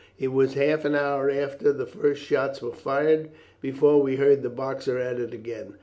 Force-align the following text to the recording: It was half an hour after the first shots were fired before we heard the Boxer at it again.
It 0.17 0.29
was 0.29 0.55
half 0.55 0.83
an 0.83 0.95
hour 0.95 1.29
after 1.29 1.71
the 1.71 1.85
first 1.85 2.23
shots 2.23 2.59
were 2.59 2.71
fired 2.71 3.29
before 3.61 4.01
we 4.01 4.15
heard 4.15 4.41
the 4.41 4.49
Boxer 4.49 4.97
at 4.97 5.19
it 5.19 5.31
again. 5.31 5.75